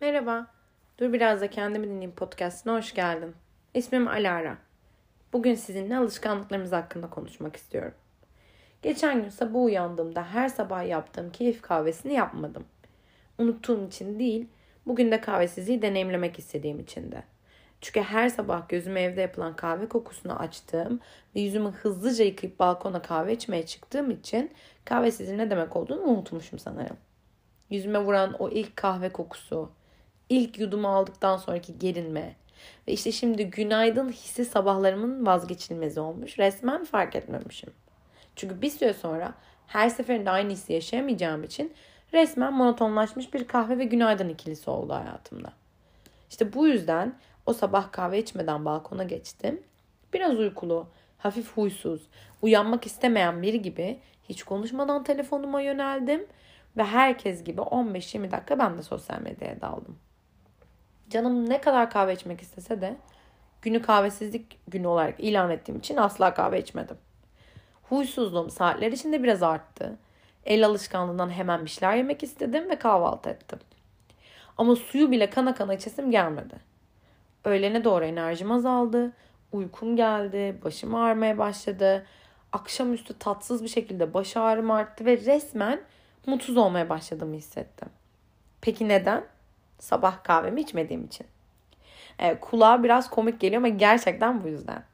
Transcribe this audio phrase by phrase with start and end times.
[0.00, 0.46] Merhaba.
[0.98, 3.34] Dur biraz da kendimi dinleyeyim podcastine hoş geldin.
[3.74, 4.58] İsmim Alara.
[5.32, 7.94] Bugün sizinle alışkanlıklarımız hakkında konuşmak istiyorum.
[8.82, 12.64] Geçen gün sabah uyandığımda her sabah yaptığım keyif kahvesini yapmadım.
[13.38, 14.48] Unuttuğum için değil,
[14.86, 17.22] bugün de kahvesizliği deneyimlemek istediğim için de.
[17.80, 21.00] Çünkü her sabah gözümü evde yapılan kahve kokusunu açtığım
[21.36, 24.50] ve yüzümü hızlıca yıkayıp balkona kahve içmeye çıktığım için
[24.84, 26.96] kahvesizliğin ne demek olduğunu unutmuşum sanırım.
[27.70, 29.77] Yüzüme vuran o ilk kahve kokusu,
[30.28, 32.34] ilk yudumu aldıktan sonraki gerinme
[32.88, 36.38] ve işte şimdi günaydın hissi sabahlarımın vazgeçilmezi olmuş.
[36.38, 37.70] Resmen fark etmemişim.
[38.36, 39.34] Çünkü bir süre sonra
[39.66, 41.72] her seferinde aynı hissi yaşayamayacağım için
[42.12, 45.52] resmen monotonlaşmış bir kahve ve günaydın ikilisi oldu hayatımda.
[46.30, 47.14] İşte bu yüzden
[47.46, 49.62] o sabah kahve içmeden balkona geçtim.
[50.12, 50.86] Biraz uykulu,
[51.18, 52.02] hafif huysuz,
[52.42, 56.26] uyanmak istemeyen biri gibi hiç konuşmadan telefonuma yöneldim
[56.76, 59.98] ve herkes gibi 15-20 dakika ben de sosyal medyaya daldım.
[61.10, 62.96] Canım ne kadar kahve içmek istese de
[63.62, 66.96] günü kahvesizlik günü olarak ilan ettiğim için asla kahve içmedim.
[67.82, 69.98] Huysuzluğum saatler içinde biraz arttı.
[70.44, 73.58] El alışkanlığından hemen bir şeyler yemek istedim ve kahvaltı ettim.
[74.58, 76.54] Ama suyu bile kana kana içesim gelmedi.
[77.44, 79.12] Öğlene doğru enerjim azaldı.
[79.52, 80.58] Uykum geldi.
[80.64, 82.06] Başım ağrımaya başladı.
[82.52, 85.80] Akşamüstü tatsız bir şekilde baş ağrım arttı ve resmen
[86.26, 87.88] mutsuz olmaya başladığımı hissettim.
[88.60, 89.24] Peki neden?
[89.78, 91.26] Sabah kahvemi içmediğim için.
[92.18, 94.84] Evet, kulağa biraz komik geliyor ama gerçekten bu yüzden.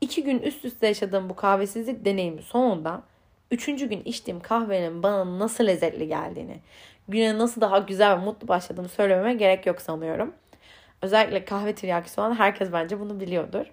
[0.00, 3.02] İki gün üst üste yaşadığım bu kahvesizlik deneyimi sonunda
[3.50, 6.60] üçüncü gün içtiğim kahvenin bana nasıl lezzetli geldiğini,
[7.08, 10.34] güne nasıl daha güzel ve mutlu başladığımı söylememe gerek yok sanıyorum.
[11.02, 13.66] Özellikle kahve tiryakisi olan herkes bence bunu biliyordur.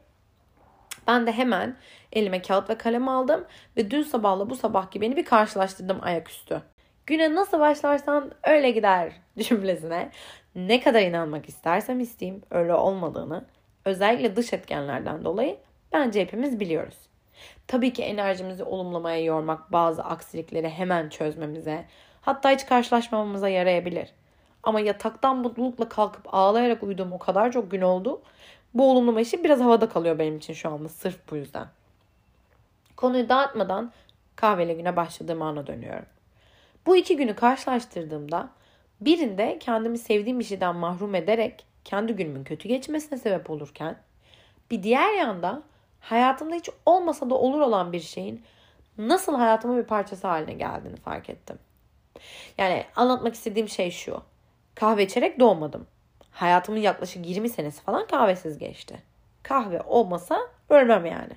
[1.08, 1.78] Ben de hemen
[2.12, 3.46] elime kağıt ve kalem aldım
[3.78, 6.62] ve dün sabahla bu sabah gibi beni bir karşılaştırdım ayaküstü.
[7.08, 10.12] Güne nasıl başlarsan öyle gider cümlesine
[10.56, 13.46] ne kadar inanmak istersem isteyeyim öyle olmadığını
[13.86, 15.58] özellikle dış etkenlerden dolayı
[15.94, 16.98] bence hepimiz biliyoruz.
[17.68, 21.86] Tabii ki enerjimizi olumlamaya yormak bazı aksilikleri hemen çözmemize
[22.22, 24.10] hatta hiç karşılaşmamamıza yarayabilir.
[24.64, 28.22] Ama yataktan mutlulukla kalkıp ağlayarak uyuduğum o kadar çok gün oldu.
[28.74, 31.68] Bu olumlama işi biraz havada kalıyor benim için şu anda sırf bu yüzden.
[32.96, 33.92] Konuyu dağıtmadan
[34.36, 36.06] kahveyle güne başladığım ana dönüyorum.
[36.86, 38.50] Bu iki günü karşılaştırdığımda
[39.02, 43.98] birinde kendimi sevdiğim bir şeyden mahrum ederek kendi günümün kötü geçmesine sebep olurken
[44.72, 45.64] bir diğer yanda
[46.00, 48.44] hayatımda hiç olmasa da olur olan bir şeyin
[48.98, 51.60] nasıl hayatımın bir parçası haline geldiğini fark ettim.
[52.58, 54.22] Yani anlatmak istediğim şey şu.
[54.76, 55.88] Kahve içerek doğmadım.
[56.32, 59.00] Hayatımın yaklaşık 20 senesi falan kahvesiz geçti.
[59.44, 60.40] Kahve olmasa
[60.70, 61.34] ölmem yani.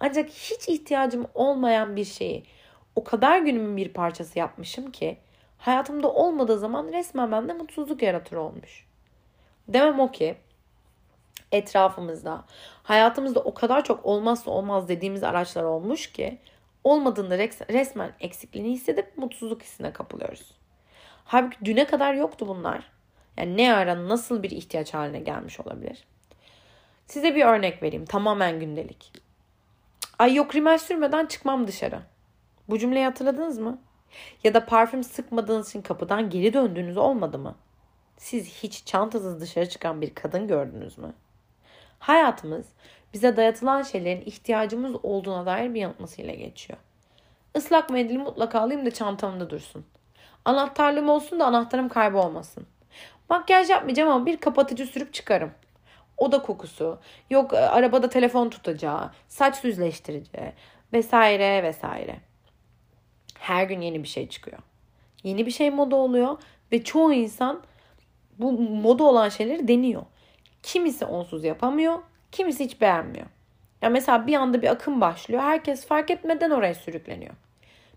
[0.00, 2.44] Ancak hiç ihtiyacım olmayan bir şeyi
[2.98, 5.18] o kadar günümün bir parçası yapmışım ki
[5.58, 8.86] hayatımda olmadığı zaman resmen bende mutsuzluk yaratır olmuş.
[9.68, 10.36] Demem o ki
[11.52, 12.44] etrafımızda,
[12.82, 16.38] hayatımızda o kadar çok olmazsa olmaz dediğimiz araçlar olmuş ki
[16.84, 17.38] olmadığında
[17.68, 20.54] resmen eksikliğini hissedip mutsuzluk hissine kapılıyoruz.
[21.24, 22.90] Halbuki düne kadar yoktu bunlar.
[23.36, 26.04] Yani ne ara nasıl bir ihtiyaç haline gelmiş olabilir?
[27.06, 28.04] Size bir örnek vereyim.
[28.04, 29.12] Tamamen gündelik.
[30.18, 32.02] Ay yok rimel sürmeden çıkmam dışarı.
[32.68, 33.78] Bu cümleyi hatırladınız mı?
[34.44, 37.54] Ya da parfüm sıkmadığınız için kapıdan geri döndüğünüz olmadı mı?
[38.16, 41.14] Siz hiç çantasız dışarı çıkan bir kadın gördünüz mü?
[41.98, 42.66] Hayatımız
[43.12, 46.78] bize dayatılan şeylerin ihtiyacımız olduğuna dair bir yanıtmasıyla geçiyor.
[47.54, 49.86] Islak mendili mutlaka alayım da çantamda dursun.
[50.44, 52.66] Anahtarlığım olsun da anahtarım kaybolmasın.
[53.30, 55.50] Makyaj yapmayacağım ama bir kapatıcı sürüp çıkarım.
[56.16, 56.98] Oda kokusu,
[57.30, 60.52] yok e, arabada telefon tutacağı, saç düzleştirici
[60.92, 62.27] vesaire vesaire.
[63.38, 64.58] Her gün yeni bir şey çıkıyor.
[65.22, 66.38] Yeni bir şey moda oluyor
[66.72, 67.62] ve çoğu insan
[68.38, 70.02] bu moda olan şeyleri deniyor.
[70.62, 71.98] Kimisi onsuz yapamıyor,
[72.32, 73.26] kimisi hiç beğenmiyor.
[73.82, 75.42] Ya mesela bir anda bir akım başlıyor.
[75.42, 77.34] Herkes fark etmeden oraya sürükleniyor.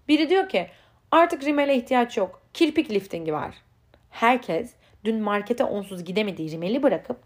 [0.07, 0.68] Biri diyor ki
[1.12, 2.41] artık rimele ihtiyaç yok.
[2.53, 3.56] Kirpik liftingi var.
[4.09, 7.18] Herkes dün markete onsuz gidemediği rimeli bırakıp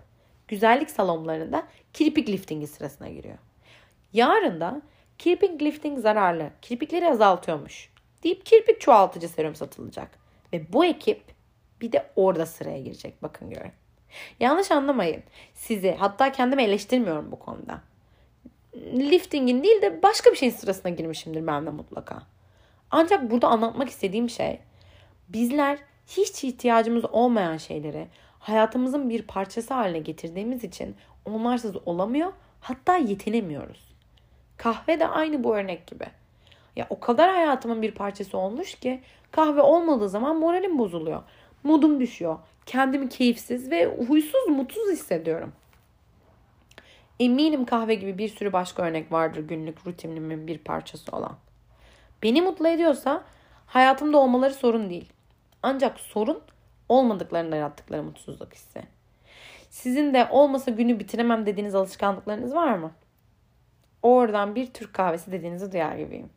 [0.48, 1.64] güzellik salonlarında
[1.94, 3.38] kirpik liftingi sırasına giriyor.
[4.14, 4.82] Yarın da
[5.18, 10.20] kirpik lifting zararlı, kirpikleri azaltıyormuş deyip kirpik çoğaltıcı serum satılacak.
[10.54, 11.22] Ve bu ekip
[11.82, 13.72] bir de orada sıraya girecek bakın görün.
[14.40, 15.24] Yanlış anlamayın.
[15.54, 17.82] Sizi hatta kendimi eleştirmiyorum bu konuda.
[18.76, 22.24] Liftingin değil de başka bir şeyin sırasına girmişimdir ben de mutlaka.
[22.92, 24.60] Ancak burada anlatmak istediğim şey
[25.30, 28.08] bizler hiç ihtiyacımız olmayan şeyleri
[28.40, 30.96] hayatımızın bir parçası haline getirdiğimiz için
[31.26, 33.96] onlarsız olamıyor hatta yetinemiyoruz.
[34.58, 36.06] Kahve de aynı bu örnek gibi.
[36.76, 39.02] Ya o kadar hayatımın bir parçası olmuş ki
[39.32, 41.24] kahve olmadığı zaman moralim bozuluyor.
[41.64, 42.38] Modum düşüyor.
[42.66, 45.54] Kendimi keyifsiz ve huysuz, mutsuz hissediyorum.
[47.20, 51.38] Eminim kahve gibi bir sürü başka örnek vardır günlük rutinimin bir parçası olan.
[52.24, 53.24] Beni mutlu ediyorsa
[53.66, 55.10] hayatımda olmaları sorun değil.
[55.64, 56.42] Ancak sorun
[56.90, 58.82] olmadıklarında yarattıkları mutsuzluk hissi.
[59.70, 62.92] Sizin de olmasa günü bitiremem dediğiniz alışkanlıklarınız var mı?
[64.02, 66.30] Oradan bir Türk kahvesi dediğinizi duyar gibiyim.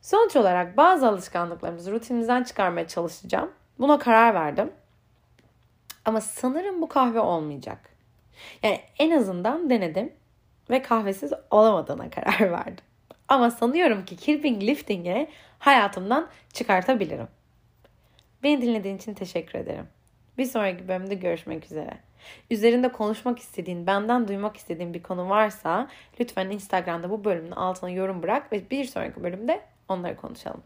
[0.00, 3.50] Sonuç olarak bazı alışkanlıklarımızı rutinimizden çıkarmaya çalışacağım.
[3.78, 4.70] Buna karar verdim.
[6.04, 7.90] Ama sanırım bu kahve olmayacak.
[8.62, 10.12] Yani en azından denedim
[10.70, 12.84] ve kahvesiz olamadığına karar verdim.
[13.28, 17.28] Ama sanıyorum ki keeping lifting'i hayatımdan çıkartabilirim.
[18.42, 19.86] Beni dinlediğin için teşekkür ederim.
[20.38, 21.98] Bir sonraki bölümde görüşmek üzere.
[22.50, 25.88] Üzerinde konuşmak istediğin, benden duymak istediğin bir konu varsa
[26.20, 30.62] lütfen Instagram'da bu bölümün altına yorum bırak ve bir sonraki bölümde onları konuşalım.